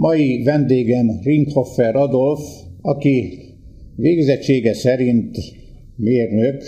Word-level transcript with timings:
Mai 0.00 0.42
vendégem 0.42 1.20
Ringhoffer 1.22 1.96
Adolf, 1.96 2.40
aki 2.80 3.38
végzettsége 3.96 4.74
szerint 4.74 5.36
mérnök. 5.96 6.62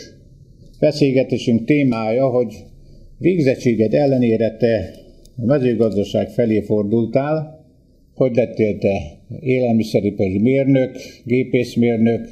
Beszélgetésünk 0.80 1.64
témája, 1.64 2.28
hogy 2.28 2.54
végzettséged 3.18 3.94
ellenére 3.94 4.56
te 4.56 4.94
a 5.36 5.44
mezőgazdaság 5.44 6.30
felé 6.30 6.60
fordultál, 6.60 7.66
hogy 8.14 8.36
lettél 8.36 8.78
te 8.78 9.18
élelmiszeripari 9.40 10.38
mérnök, 10.38 10.96
gépészmérnök, 11.24 12.28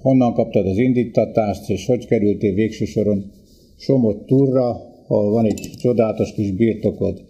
honnan 0.00 0.32
kaptad 0.32 0.66
az 0.66 0.78
indítatást, 0.78 1.70
és 1.70 1.86
hogy 1.86 2.06
kerültél 2.06 2.54
végső 2.54 2.84
soron 2.84 3.32
Somot 3.78 4.26
túra, 4.26 4.70
ahol 5.08 5.30
van 5.30 5.44
egy 5.44 5.70
csodálatos 5.78 6.32
kis 6.32 6.50
birtokod. 6.50 7.24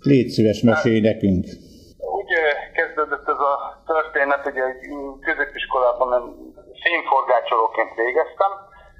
Légy 0.00 0.28
szíves, 0.28 0.62
mesélj 0.62 1.00
nekünk! 1.00 1.46
Úgy 2.24 2.32
kezdődött 2.72 3.28
ez 3.28 3.40
a 3.52 3.82
történet, 4.24 4.46
egy 4.46 4.88
középiskolában 5.20 6.10
fényforgácsolóként 6.82 7.94
végeztem, 7.94 8.52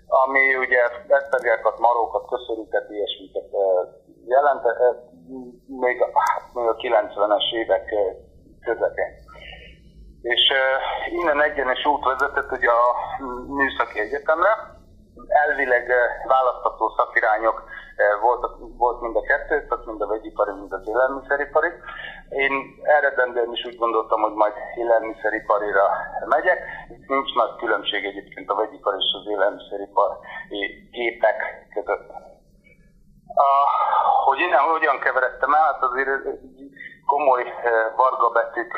ami 0.07 0.57
ugye 0.57 0.81
esztergákat, 1.09 1.79
marókat, 1.79 2.29
köszörűket, 2.29 2.91
ilyesmiket 2.91 3.49
jelent, 4.27 4.63
még 5.67 6.03
a 6.55 6.77
90-es 6.77 7.53
évek 7.53 7.95
közepén. 8.61 9.13
És 10.23 10.53
innen 11.11 11.43
egyenes 11.43 11.85
út 11.85 12.05
vezetett 12.05 12.53
ugye 12.53 12.71
a 12.71 12.95
Műszaki 13.47 14.01
Egyetemre, 14.01 14.53
elvileg 15.29 15.93
választható 16.27 16.89
szakirányok 16.97 17.65
volt, 18.21 18.47
volt 18.77 19.01
mind 19.01 19.17
a 19.17 19.21
kettő, 19.21 19.67
tehát 19.67 19.85
mind 19.85 20.01
a 20.01 20.07
vegyipari, 20.07 20.53
mind 20.53 20.73
az 20.73 20.89
élelmiszeripari. 20.89 21.71
Én 22.29 22.53
eredendően 22.83 23.53
is 23.53 23.65
úgy 23.65 23.77
gondoltam, 23.77 24.21
hogy 24.21 24.33
majd 24.33 24.53
élelmiszeriparira 24.77 25.87
megyek. 26.27 26.59
Itt 26.89 27.09
nincs 27.09 27.35
nagy 27.35 27.57
különbség 27.57 28.05
egyébként 28.05 28.51
a 28.51 28.55
vegyipar 28.55 28.95
és 28.99 29.15
az 29.21 29.31
élelmiszeripari 29.31 30.17
gépek 30.91 31.69
között. 31.75 32.11
A, 33.35 33.49
hogy 34.25 34.39
innen 34.39 34.61
hogyan 34.61 34.99
keveredtem 34.99 35.55
el, 35.55 35.63
hát 35.63 35.83
azért 35.83 36.23
komoly 37.07 37.45
varga 37.97 38.29
betűk 38.29 38.73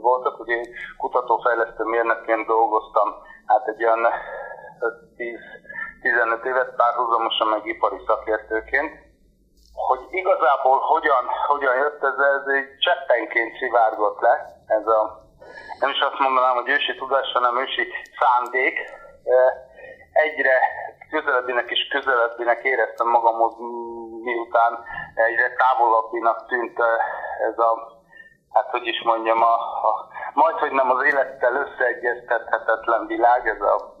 voltak, 0.00 0.40
ugye 0.40 0.60
kutatófejlesztő 0.96 1.84
mérnökként 1.84 2.46
dolgoztam, 2.46 3.08
hát 3.46 3.66
egy 3.68 3.84
olyan 3.84 4.06
10 5.16 5.38
15 6.10 6.44
évet 6.44 6.74
párhuzamosan 6.76 7.48
meg 7.48 7.66
ipari 7.66 8.00
szakértőként, 8.06 8.92
hogy 9.88 10.02
igazából 10.10 10.78
hogyan, 10.78 11.24
hogyan 11.46 11.76
jött 11.76 12.02
ez, 12.02 12.18
ez 12.38 12.46
egy 12.58 12.68
cseppenként 12.78 13.56
szivárgott 13.58 14.20
le, 14.20 14.34
ez 14.66 14.86
a, 14.86 15.00
nem 15.80 15.90
is 15.90 16.00
azt 16.00 16.18
mondanám, 16.18 16.54
hogy 16.54 16.68
ősi 16.68 16.94
tudás, 16.96 17.32
hanem 17.32 17.58
ősi 17.58 17.84
szándék. 18.20 18.76
Egyre 20.12 20.60
közelebbinek 21.10 21.70
és 21.70 21.88
közelebbinek 21.88 22.60
éreztem 22.62 23.08
magamhoz, 23.08 23.54
miután 24.22 24.72
egyre 25.14 25.48
távolabbinak 25.54 26.46
tűnt 26.46 26.78
ez 27.48 27.58
a, 27.58 27.70
hát 28.52 28.70
hogy 28.70 28.86
is 28.86 29.02
mondjam, 29.02 29.42
a, 29.42 29.54
a 29.88 30.08
majd, 30.32 30.58
hogy 30.58 30.72
nem 30.72 30.90
az 30.90 31.04
élettel 31.04 31.54
összeegyeztethetetlen 31.54 33.06
világ, 33.06 33.48
ez 33.48 33.60
a 33.60 33.95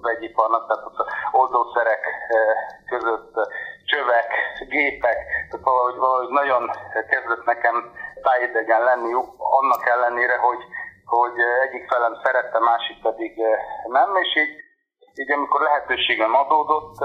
vegyiparnak, 0.00 0.66
tehát 0.66 0.84
az 0.84 0.98
oldószerek 1.32 2.02
eh, 2.28 2.54
között 2.86 3.36
eh, 3.36 3.44
csövek, 3.84 4.28
gépek, 4.68 5.18
tehát 5.48 5.66
valahogy, 5.66 5.96
valahogy 5.96 6.28
nagyon 6.28 6.70
kezdett 7.12 7.44
nekem 7.44 7.92
tájidegen 8.22 8.82
lenni, 8.82 9.12
annak 9.38 9.86
ellenére, 9.94 10.36
hogy, 10.36 10.62
hogy 11.04 11.36
egyik 11.66 11.88
felem 11.92 12.14
szerette, 12.22 12.58
másik 12.58 13.02
pedig 13.02 13.40
eh, 13.40 13.58
nem, 13.86 14.16
és 14.16 14.36
így, 14.42 14.54
így 15.14 15.32
amikor 15.32 15.60
lehetőségem 15.60 16.34
adódott, 16.34 16.96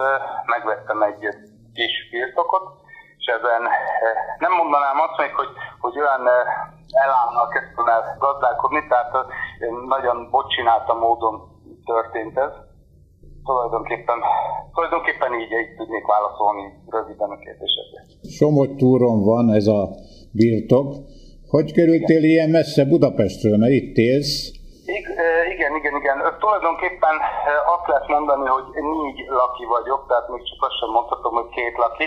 megvettem 0.45 1.01
egy 1.01 1.27
kis 1.73 2.09
birtokot, 2.11 2.67
és 3.17 3.25
ezen 3.25 3.61
nem 4.37 4.51
mondanám 4.51 4.99
azt 4.99 5.17
még, 5.17 5.35
hogy, 5.35 5.49
hogy 5.79 5.99
olyan 5.99 6.27
elánnal 6.91 7.47
kezdtem 7.47 7.87
el 7.87 8.15
gazdálkodni, 8.19 8.87
tehát 8.87 9.11
nagyon 9.87 10.29
bocsinálta 10.29 10.93
módon 10.93 11.58
történt 11.91 12.37
ez 12.37 12.53
tulajdonképpen, 13.49 14.19
tulajdonképpen 14.73 15.31
így, 15.41 15.51
így 15.61 15.73
tudnék 15.79 16.05
válaszolni 16.15 16.65
röviden 16.95 17.29
a 17.35 17.39
kérdésedre. 17.45 17.99
Somogy 18.39 18.71
túron 18.75 19.17
van 19.31 19.45
ez 19.59 19.67
a 19.67 19.81
birtok. 20.31 20.87
Hogy 21.53 21.67
kerültél 21.77 22.23
igen. 22.23 22.29
ilyen 22.33 22.49
messze 22.49 22.83
Budapestről, 22.85 23.57
mert 23.57 23.75
itt 23.81 23.95
élsz? 24.09 24.35
Igen, 25.53 25.71
igen, 25.79 25.95
igen. 26.01 26.17
Tulajdonképpen 26.43 27.15
azt 27.73 27.87
lehet 27.91 28.07
mondani, 28.15 28.47
hogy 28.55 28.67
négy 28.95 29.19
laki 29.41 29.65
vagyok, 29.75 30.01
tehát 30.07 30.27
még 30.33 30.43
csak 30.49 30.61
azt 30.67 30.79
sem 30.79 30.91
mondhatom, 30.97 31.33
hogy 31.39 31.49
két 31.59 31.75
laki. 31.83 32.05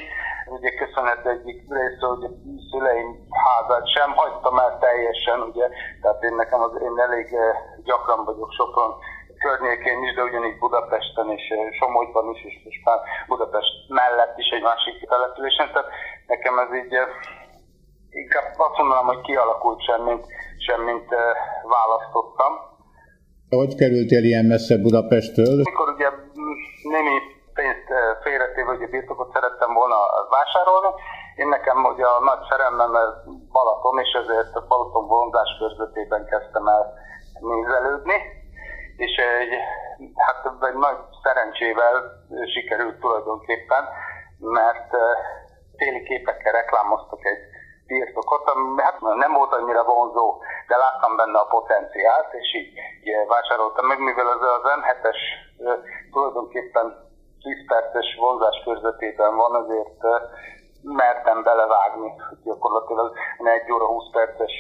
Ugye 0.57 0.71
köszönhető 0.83 1.29
egyik 1.37 1.61
része, 1.77 2.07
hogy 2.13 2.25
szüleim 2.71 3.09
házát 3.45 3.87
sem 3.97 4.11
hagytam 4.21 4.57
el 4.65 4.73
teljesen, 4.85 5.39
ugye, 5.51 5.67
tehát 6.03 6.23
én 6.29 6.35
nekem 6.43 6.61
az, 6.67 6.73
én 6.87 6.97
elég 7.07 7.29
gyakran 7.89 8.21
vagyok 8.29 8.51
Sopron 8.59 8.93
környékén 9.45 10.03
is, 10.07 10.13
de 10.15 10.23
ugyanígy 10.29 10.59
Budapesten 10.63 11.29
és 11.37 11.45
eh, 11.49 11.59
Somogyban 11.79 12.27
is, 12.35 12.41
és 12.49 12.57
most 12.65 12.83
már 12.89 12.99
Budapest 13.31 13.75
mellett 13.99 14.37
is 14.43 14.49
egy 14.57 14.65
másik 14.71 14.97
településen, 15.13 15.69
tehát 15.73 15.91
nekem 16.33 16.55
ez 16.65 16.71
így 16.81 16.95
eh, 17.03 17.09
inkább 18.23 18.47
azt 18.67 18.79
mondanám, 18.79 19.09
hogy 19.13 19.23
kialakult 19.29 19.81
semmint, 19.89 20.25
semmint 20.67 21.09
eh, 21.13 21.21
választottam. 21.77 22.53
Hogy 23.61 23.73
kerültél 23.81 24.25
ilyen 24.31 24.49
messze 24.53 24.75
Budapesttől? 24.87 25.55
Mikor 25.71 25.89
ugye 25.95 26.11
némi 26.95 27.17
pénzt 27.59 27.89
félretéve, 28.25 28.71
hogy 28.75 28.87
a 28.89 28.93
birtokot 28.95 29.31
szerettem 29.33 29.73
volna 29.81 29.99
vásárolni, 30.37 30.91
én 31.41 31.49
nekem 31.49 31.79
ugye 31.93 32.07
a 32.17 32.25
nagy 32.31 32.43
szerelmem 32.51 32.93
Balaton, 33.55 33.97
és 34.05 34.13
ezért 34.23 34.55
a 34.61 34.67
Balaton 34.69 35.07
vonzás 35.07 35.51
körzetében 35.59 36.23
kezdtem 36.33 36.67
el 36.67 36.83
nézelődni 37.41 38.32
és 38.97 39.17
egy, 39.17 39.55
hát 40.17 40.53
egy 40.61 40.75
nagy 40.75 40.97
szerencsével 41.23 41.95
sikerült 42.55 43.01
tulajdonképpen, 43.01 43.85
mert 44.39 44.91
téli 45.77 46.03
képekkel 46.03 46.53
reklámoztak 46.53 47.27
egy 47.27 47.39
birtokot, 47.87 48.49
ami 48.49 48.83
hát 48.83 49.01
nem 49.01 49.33
volt 49.33 49.53
annyira 49.53 49.85
vonzó, 49.85 50.41
de 50.69 50.77
láttam 50.77 51.17
benne 51.17 51.39
a 51.39 51.53
potenciált, 51.57 52.33
és 52.33 52.55
így, 52.55 52.73
vásároltam 53.29 53.87
meg, 53.87 53.99
mivel 53.99 54.27
az, 54.27 54.43
az 54.43 54.65
M7-es 54.81 55.21
tulajdonképpen 56.13 56.87
10 57.43 57.67
perces 57.67 58.17
vonzás 58.19 58.63
körzetében 58.65 59.37
van, 59.37 59.55
azért 59.55 60.01
mertem 60.83 61.43
belevágni, 61.43 62.13
gyakorlatilag 62.45 63.13
egy 63.39 63.73
óra 63.73 63.87
20 63.87 64.11
perces 64.13 64.53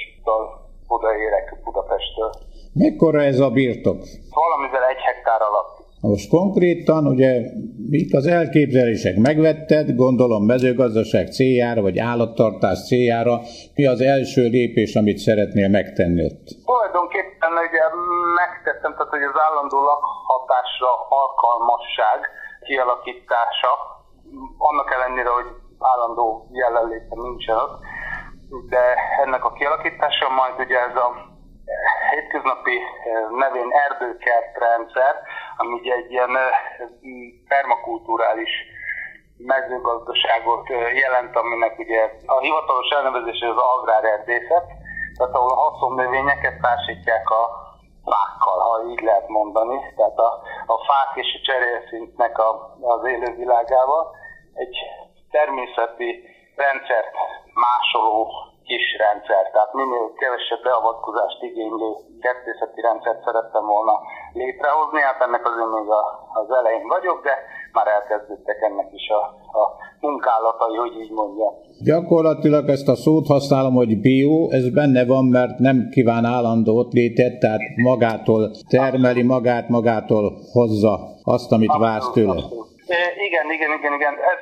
odaérek 0.86 1.62
Budapesttől. 1.64 2.30
Mekkora 2.74 3.22
ez 3.22 3.38
a 3.40 3.50
birtok? 3.50 3.98
Valamivel 4.30 4.84
egy 4.92 5.02
hektár 5.08 5.40
alatt. 5.42 5.72
Most 6.00 6.28
konkrétan, 6.28 7.06
ugye, 7.06 7.30
mik 7.94 8.14
az 8.14 8.26
elképzelések? 8.26 9.16
Megvetted, 9.16 9.86
gondolom 10.04 10.42
mezőgazdaság 10.44 11.26
céljára, 11.36 11.80
vagy 11.82 11.98
állattartás 11.98 12.78
céljára. 12.88 13.34
Mi 13.74 13.86
az 13.86 14.00
első 14.00 14.42
lépés, 14.56 14.94
amit 15.00 15.18
szeretnél 15.18 15.68
megtenni 15.68 16.22
ott? 16.24 16.44
Tulajdonképpen 16.64 17.52
ugye 17.68 17.84
megtettem, 18.42 18.92
tehát 18.92 19.12
hogy 19.16 19.26
az 19.30 19.38
állandó 19.46 19.78
lakhatásra 19.92 20.90
alkalmasság 21.20 22.18
kialakítása, 22.66 23.72
annak 24.70 24.88
ellenére, 24.96 25.30
hogy 25.38 25.48
állandó 25.92 26.26
jelenlétem 26.62 27.20
nincsen 27.28 27.56
ott, 27.64 27.76
de 28.72 28.84
ennek 29.24 29.44
a 29.44 29.52
kialakítása 29.52 30.26
majd 30.40 30.54
ugye 30.64 30.78
ez 30.88 30.96
a 31.06 31.31
hétköznapi 32.10 32.76
eh, 32.76 33.28
nevén 33.30 33.70
erdőkertrendszer, 33.72 35.14
ami 35.56 35.90
egy 35.90 36.10
ilyen 36.10 36.36
eh, 36.36 36.50
permakulturális 37.48 38.50
mezőgazdaságot 39.36 40.70
eh, 40.70 40.94
jelent, 40.94 41.36
aminek 41.36 41.78
ugye 41.78 42.10
a 42.26 42.38
hivatalos 42.40 42.88
elnevezés 42.88 43.40
az 43.40 43.56
agrárerdészet, 43.56 44.66
tehát 45.16 45.34
ahol 45.34 45.50
a 45.50 45.70
haszonnövényeket 45.70 46.60
társítják 46.60 47.30
a 47.30 47.42
fákkal, 48.04 48.58
ha 48.58 48.90
így 48.90 49.00
lehet 49.00 49.28
mondani, 49.28 49.76
tehát 49.96 50.18
a, 50.18 50.30
a 50.66 50.76
fák 50.86 51.10
és 51.14 51.38
a 51.40 51.44
cserélszintnek 51.44 52.38
a, 52.38 52.76
az 52.80 53.04
élővilágával. 53.04 54.14
Egy 54.54 54.76
természeti 55.30 56.24
rendszert 56.56 57.14
másoló 57.54 58.51
kis 58.68 58.86
rendszer, 59.04 59.44
tehát 59.54 59.72
minél 59.80 60.06
kevesebb 60.20 60.62
beavatkozást 60.66 61.40
igénylő 61.48 61.90
kertészeti 62.26 62.80
rendszert 62.88 63.20
szerettem 63.26 63.64
volna 63.74 63.94
létrehozni, 64.40 65.00
hát 65.08 65.20
ennek 65.26 65.44
azért 65.50 65.72
még 65.76 65.88
a, 66.00 66.02
az 66.40 66.48
elején 66.58 66.86
vagyok, 66.94 67.18
de 67.28 67.34
már 67.76 67.88
elkezdődtek 67.96 68.58
ennek 68.68 68.88
is 69.00 69.06
a, 69.18 69.20
a 69.60 69.64
munkálatai, 70.00 70.76
hogy 70.84 70.94
így 71.02 71.14
mondja. 71.20 71.48
Gyakorlatilag 71.90 72.64
ezt 72.76 72.88
a 72.88 72.96
szót 73.04 73.26
használom, 73.34 73.74
hogy 73.74 74.00
bio, 74.00 74.50
ez 74.58 74.66
benne 74.80 75.02
van, 75.06 75.24
mert 75.24 75.58
nem 75.58 75.88
kíván 75.94 76.24
állandó 76.24 76.72
ott 76.82 76.92
létet, 76.92 77.38
tehát 77.38 77.60
magától 77.90 78.50
termeli, 78.68 79.22
magát 79.22 79.68
magától 79.68 80.24
hozza 80.52 80.94
azt, 81.22 81.52
amit 81.52 81.76
vársz 81.78 82.10
tőle. 82.12 82.30
Abszolút. 82.30 82.71
Igen, 83.26 83.46
igen, 83.56 83.70
igen, 83.78 83.92
igen. 83.98 84.14
Ez 84.32 84.40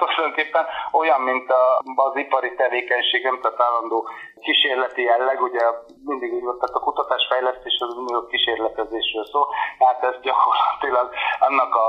tulajdonképpen 0.00 0.64
olyan, 1.00 1.20
mint 1.30 1.48
a, 1.62 1.64
az 2.06 2.14
ipari 2.24 2.52
tevékenység, 2.62 3.22
tehát 3.42 3.64
állandó 3.68 3.98
kísérleti 4.44 5.02
jelleg, 5.12 5.38
ugye 5.48 5.62
mindig 6.10 6.30
így 6.36 6.46
volt, 6.48 6.58
tehát 6.60 6.78
a 6.80 6.84
kutatásfejlesztés 6.86 7.76
az 7.84 7.92
mindig 7.98 8.16
a 8.22 8.26
kísérletezésről 8.32 9.26
szól, 9.32 9.46
hát 9.84 10.00
ez 10.08 10.16
gyakorlatilag 10.26 11.06
annak 11.46 11.72
a 11.84 11.86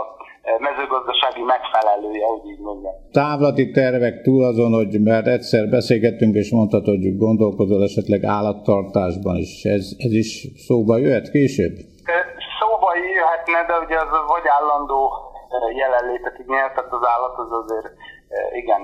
mezőgazdasági 0.67 1.43
megfelelője, 1.53 2.25
hogy 2.33 2.45
így 2.51 2.63
mondjam. 2.67 2.95
Távlati 3.21 3.65
tervek 3.79 4.15
túl 4.25 4.43
azon, 4.51 4.71
hogy 4.79 4.91
mert 5.09 5.27
egyszer 5.35 5.63
beszélgettünk 5.77 6.33
és 6.41 6.49
mondtad, 6.57 6.85
hogy 6.93 7.17
gondolkozol 7.25 7.81
esetleg 7.89 8.21
állattartásban 8.37 9.35
is, 9.45 9.53
ez, 9.77 9.85
ez 10.05 10.13
is 10.23 10.29
szóba 10.67 10.97
jöhet 10.97 11.27
később? 11.37 11.75
Szóba 12.59 12.89
jöhetne, 13.17 13.59
de 13.69 13.75
ugye 13.85 13.97
az 14.03 14.11
vagy 14.33 14.47
állandó 14.57 15.01
jelenlétet 15.75 16.39
igényel, 16.39 16.73
tehát 16.73 16.91
az 16.91 17.07
állat 17.13 17.37
az 17.37 17.51
azért 17.51 17.89
igen 18.51 18.81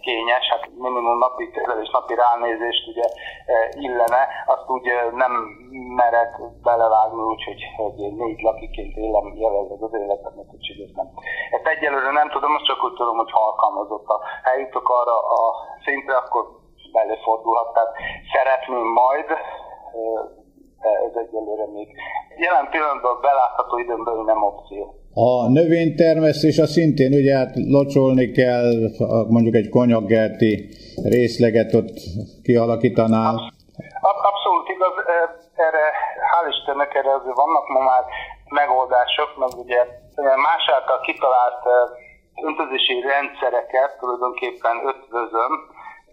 kényes, 0.00 0.48
hát 0.50 0.68
minimum 0.76 1.18
napi 1.18 1.50
kezelés, 1.50 1.90
napi 1.90 2.14
ránézést 2.14 2.88
ugye 2.88 3.06
illene, 3.70 4.22
azt 4.46 4.68
úgy 4.74 4.86
nem 5.12 5.32
merek 5.96 6.32
belevágni, 6.62 7.22
úgyhogy 7.22 7.62
hogy 7.76 8.14
négy 8.22 8.40
lakiként 8.40 8.96
élem 8.96 9.26
jelenleg 9.34 9.82
az 9.82 9.94
életemet, 9.94 10.48
úgyhogy 10.56 10.80
ez 10.86 10.92
nem. 10.94 11.08
Ezt 11.50 11.66
egyelőre 11.66 12.10
nem 12.10 12.30
tudom, 12.30 12.50
most 12.52 12.66
csak 12.66 12.84
úgy 12.84 12.94
tudom, 12.94 13.16
hogy 13.16 13.30
ha 13.30 13.40
alkalmazott 13.40 14.08
a 14.08 14.20
helyütök 14.42 14.88
arra 14.88 15.16
a 15.38 15.42
szintre, 15.84 16.16
akkor 16.16 16.42
belefordulhat, 16.92 17.72
tehát 17.72 17.92
szeretném 18.32 18.86
majd 19.02 19.28
ez 21.06 21.14
egyelőre 21.24 21.66
még 21.76 21.88
jelen 22.36 22.68
pillanatban 22.70 23.20
belátható 23.20 23.78
időn 23.78 24.04
belül 24.04 24.24
nem 24.24 24.42
opció. 24.42 24.80
A 25.14 25.48
növénytermesztés 25.48 26.58
a 26.58 26.66
szintén 26.66 27.12
ugye 27.20 27.36
hát 27.36 27.52
locsolni 27.76 28.30
kell, 28.30 28.70
mondjuk 29.28 29.54
egy 29.54 29.68
konyakgerti 29.68 30.52
részleget 31.04 31.74
ott 31.74 31.96
kialakítanál. 32.42 33.34
Abszolút 34.30 34.68
igaz, 34.74 34.94
erre 35.66 35.86
hál' 36.30 36.48
Istennek 36.52 36.94
erre 36.94 37.12
azért 37.14 37.36
vannak 37.44 37.66
ma 37.74 37.80
már 37.90 38.04
megoldások, 38.60 39.30
meg 39.42 39.52
ugye 39.64 39.80
más 40.48 40.64
által 40.76 41.00
kitalált 41.00 41.62
öntözési 42.48 42.94
rendszereket 43.00 43.90
tulajdonképpen 44.00 44.76
ötvözöm, 44.92 45.52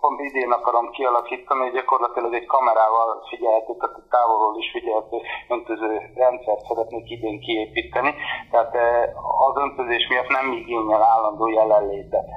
pont 0.03 0.19
idén 0.29 0.51
akarom 0.59 0.87
kialakítani, 0.95 1.61
hogy 1.65 1.77
gyakorlatilag 1.79 2.33
egy 2.39 2.49
kamerával 2.55 3.09
figyelhető, 3.31 3.71
tehát 3.79 3.97
távolról 4.15 4.55
is 4.63 4.67
figyelhető 4.75 5.17
öntöző 5.55 5.89
rendszert 6.23 6.63
szeretnék 6.69 7.07
idén 7.15 7.37
kiépíteni. 7.45 8.11
Tehát 8.51 8.73
eh, 8.85 9.03
az 9.47 9.55
öntözés 9.65 10.03
miatt 10.11 10.31
nem 10.37 10.47
igényel 10.61 11.03
állandó 11.15 11.45
jelenlétet. 11.59 12.27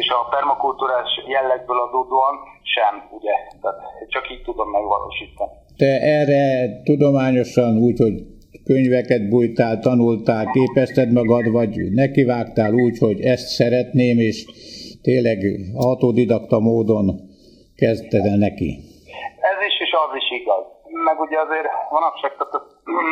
És 0.00 0.08
a 0.16 0.28
permakultúrás 0.34 1.10
jellegből 1.34 1.80
adódóan 1.86 2.34
sem, 2.74 2.94
ugye? 3.18 3.34
Tehát 3.62 3.78
csak 4.14 4.24
így 4.32 4.42
tudom 4.48 4.68
megvalósítani. 4.78 5.54
Te 5.82 5.92
erre 6.18 6.42
tudományosan 6.88 7.72
úgy, 7.86 7.98
hogy 8.06 8.16
könyveket 8.64 9.28
bújtál, 9.28 9.78
tanultál, 9.78 10.44
képezted 10.58 11.12
magad, 11.12 11.50
vagy 11.50 11.72
nekivágtál 11.92 12.72
úgy, 12.72 12.98
hogy 12.98 13.20
ezt 13.20 13.46
szeretném, 13.46 14.18
és 14.18 14.44
tényleg 15.02 15.38
autodidakta 15.76 16.58
módon 16.58 17.06
kezdted 17.76 18.24
el 18.32 18.38
neki. 18.48 18.70
Ez 19.50 19.58
is, 19.68 19.76
és 19.86 19.92
az 20.04 20.12
is 20.22 20.28
igaz. 20.40 20.64
Meg 21.08 21.20
ugye 21.20 21.38
azért 21.46 21.68
manapság 21.90 22.32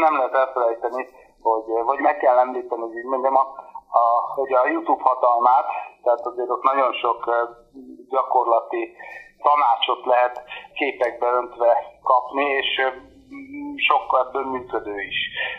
nem 0.05 0.15
lehet 0.19 0.35
elfelejteni, 0.35 1.03
hogy, 1.47 1.65
vagy 1.91 2.01
meg 2.09 2.17
kell 2.17 2.39
említeni, 2.39 2.81
hogy 2.81 3.05
mondjam, 3.15 3.37
a, 3.37 3.45
a, 4.01 4.05
hogy 4.37 4.53
a 4.53 4.69
YouTube 4.73 5.03
hatalmát, 5.03 5.67
tehát 6.03 6.27
azért 6.31 6.51
ott 6.51 6.63
nagyon 6.63 6.93
sok 6.93 7.21
eh, 7.27 7.35
gyakorlati 8.09 8.83
tanácsot 9.47 10.05
lehet 10.05 10.43
képekbe 10.75 11.27
öntve 11.41 11.71
kapni, 12.03 12.45
és 12.45 12.77
eh, 12.77 12.93
sokkal 13.81 14.27
ebből 14.27 14.45
működő 14.45 15.01
is. 15.01 15.19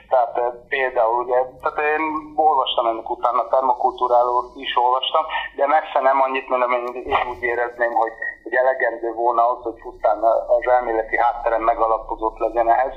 Tehát 0.10 0.38
eh, 0.38 0.52
például 0.68 1.24
ugye, 1.24 1.40
tehát 1.62 1.80
én 1.96 2.04
olvastam 2.36 2.86
ennek 2.88 3.10
utána, 3.10 3.48
termokultúráról 3.48 4.52
is 4.56 4.78
olvastam, 4.78 5.26
de 5.56 5.68
messze 5.68 6.00
nem 6.02 6.22
annyit, 6.22 6.50
mint 6.50 6.64
amennyit 6.64 7.06
én 7.06 7.28
úgy 7.30 7.44
érezném, 7.44 7.92
hogy, 7.92 8.12
hogy 8.44 8.54
elegendő 8.54 9.14
volna 9.14 9.50
az, 9.50 9.64
hogy 9.64 9.82
pusztán 9.82 10.20
az 10.58 10.72
elméleti 10.72 11.18
hátterem 11.18 11.62
megalapozott 11.62 12.38
legyen 12.38 12.70
ehhez, 12.70 12.94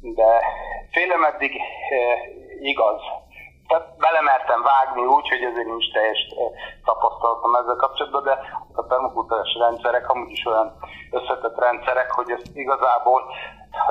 de 0.00 0.28
félem 0.90 1.24
eddig 1.24 1.52
eh, 1.90 2.18
igaz. 2.60 3.00
Tehát 3.68 3.96
belemertem 3.98 4.62
vágni 4.62 5.04
úgy, 5.06 5.28
hogy 5.28 5.44
azért 5.44 5.66
nincs 5.66 5.92
teljes 5.92 6.18
eh, 6.18 6.44
tapasztalatom 6.84 7.54
ezzel 7.54 7.76
kapcsolatban, 7.76 8.22
de 8.22 8.38
a 8.74 8.82
permakultúrás 8.82 9.56
rendszerek 9.58 10.10
amúgy 10.10 10.30
is 10.30 10.46
olyan 10.46 10.78
összetett 11.10 11.58
rendszerek, 11.58 12.10
hogy 12.10 12.30
ezt 12.30 12.50
igazából 12.54 13.22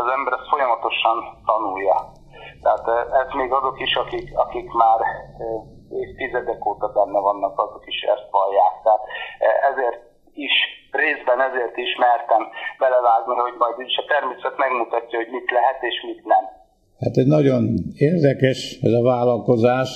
az 0.02 0.08
ember 0.16 0.34
ezt 0.38 0.52
folyamatosan 0.54 1.18
tanulja. 1.50 1.98
Tehát 2.64 2.86
eh, 2.96 3.22
ez 3.22 3.30
még 3.42 3.52
azok 3.60 3.78
is, 3.86 3.94
akik, 4.04 4.28
akik 4.46 4.68
már 4.84 5.00
eh, 5.02 5.60
évtizedek 6.02 6.62
óta 6.72 6.88
benne 6.98 7.20
vannak, 7.30 7.56
azok 7.66 7.84
is 7.94 8.00
ezt 8.14 8.28
vallják. 8.38 8.74
Tehát 8.86 9.04
eh, 9.46 9.70
ezért 9.70 10.02
is, 10.48 10.56
részben 11.04 11.40
ezért 11.50 11.78
is 11.86 11.92
mertem 12.08 12.44
belevágni, 12.84 13.36
hogy 13.46 13.56
majd 13.64 13.78
is 13.90 13.96
a 14.02 14.06
természet 14.14 14.56
megmutatja, 14.66 15.18
hogy 15.22 15.32
mit 15.38 15.50
lehet 15.58 15.80
és 15.90 15.98
mit 16.10 16.24
nem. 16.34 16.44
Hát 17.04 17.16
ez 17.22 17.28
nagyon 17.38 17.64
érdekes 18.12 18.60
ez 18.82 18.94
a 19.02 19.08
vállalkozás, 19.14 19.90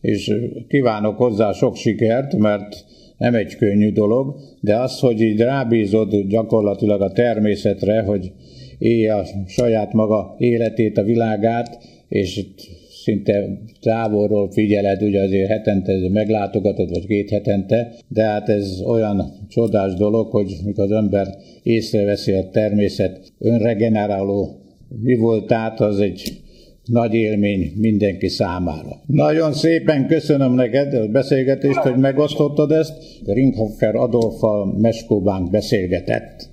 és 0.00 0.22
kívánok 0.68 1.16
hozzá 1.16 1.52
sok 1.52 1.74
sikert, 1.74 2.32
mert 2.48 2.72
nem 3.18 3.34
egy 3.34 3.56
könnyű 3.56 3.92
dolog, 3.92 4.34
de 4.60 4.76
az, 4.76 5.00
hogy 5.00 5.20
így 5.20 5.40
rábízod 5.40 6.10
gyakorlatilag 6.28 7.00
a 7.00 7.12
természetre, 7.12 8.02
hogy 8.02 8.32
élje 8.78 9.14
a 9.14 9.24
saját 9.46 9.92
maga 9.92 10.34
életét, 10.38 10.98
a 10.98 11.02
világát, 11.02 11.78
és 12.08 12.44
szinte 13.02 13.60
távolról 13.80 14.50
figyeled, 14.50 15.02
ugye 15.02 15.22
azért 15.22 15.48
hetente 15.48 15.92
meglátogatod, 16.12 16.90
vagy 16.90 17.06
két 17.06 17.30
hetente, 17.30 17.92
de 18.08 18.24
hát 18.24 18.48
ez 18.48 18.80
olyan 18.86 19.32
csodás 19.48 19.94
dolog, 19.94 20.30
hogy 20.30 20.56
mikor 20.64 20.84
az 20.84 20.90
ember 20.90 21.26
észreveszi 21.62 22.32
a 22.32 22.50
természet 22.50 23.32
önregeneráló 23.38 24.60
mi 25.02 25.16
volt 25.16 25.52
át, 25.52 25.80
az 25.80 26.00
egy 26.00 26.40
nagy 26.84 27.14
élmény 27.14 27.72
mindenki 27.76 28.28
számára. 28.28 29.02
Nagyon 29.06 29.52
szépen 29.52 30.06
köszönöm 30.06 30.52
neked 30.52 30.94
a 30.94 31.06
beszélgetést, 31.06 31.78
hogy 31.78 31.96
megosztottad 31.96 32.72
ezt. 32.72 32.92
Ringhoffer 33.26 33.94
Adolfa 33.94 34.64
Meskóbánk 34.78 35.50
beszélgetett. 35.50 36.47